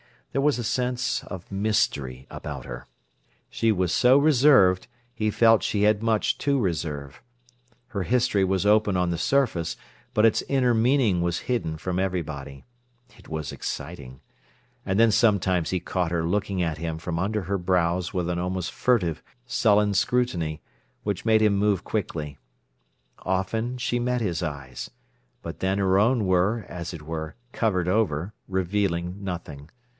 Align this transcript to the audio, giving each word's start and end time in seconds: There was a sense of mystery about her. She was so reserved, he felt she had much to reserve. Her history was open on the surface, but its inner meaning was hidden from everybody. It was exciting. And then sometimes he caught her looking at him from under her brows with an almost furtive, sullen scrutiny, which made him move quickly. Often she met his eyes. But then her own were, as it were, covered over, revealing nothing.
There 0.31 0.41
was 0.41 0.57
a 0.57 0.63
sense 0.63 1.23
of 1.25 1.51
mystery 1.51 2.25
about 2.31 2.63
her. 2.65 2.87
She 3.51 3.71
was 3.71 3.93
so 3.93 4.17
reserved, 4.17 4.87
he 5.13 5.29
felt 5.29 5.61
she 5.61 5.83
had 5.83 6.01
much 6.01 6.37
to 6.39 6.57
reserve. 6.57 7.21
Her 7.89 8.03
history 8.03 8.45
was 8.45 8.65
open 8.65 8.95
on 8.95 9.11
the 9.11 9.17
surface, 9.17 9.75
but 10.13 10.25
its 10.25 10.41
inner 10.43 10.73
meaning 10.73 11.21
was 11.21 11.39
hidden 11.51 11.77
from 11.77 11.99
everybody. 11.99 12.63
It 13.17 13.27
was 13.27 13.51
exciting. 13.51 14.21
And 14.85 14.97
then 14.99 15.11
sometimes 15.11 15.69
he 15.69 15.81
caught 15.81 16.11
her 16.11 16.23
looking 16.23 16.63
at 16.63 16.77
him 16.79 16.97
from 16.97 17.19
under 17.19 17.43
her 17.43 17.57
brows 17.57 18.13
with 18.13 18.29
an 18.29 18.39
almost 18.39 18.71
furtive, 18.71 19.21
sullen 19.45 19.93
scrutiny, 19.93 20.61
which 21.03 21.25
made 21.25 21.41
him 21.41 21.57
move 21.57 21.83
quickly. 21.83 22.39
Often 23.19 23.77
she 23.79 23.99
met 23.99 24.21
his 24.21 24.41
eyes. 24.41 24.89
But 25.43 25.59
then 25.59 25.77
her 25.77 25.99
own 25.99 26.25
were, 26.25 26.65
as 26.69 26.91
it 26.93 27.01
were, 27.03 27.35
covered 27.51 27.89
over, 27.89 28.33
revealing 28.47 29.23
nothing. 29.23 29.69